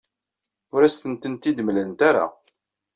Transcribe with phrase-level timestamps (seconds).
[0.73, 2.25] Ur asent-tent-id-mlant ara.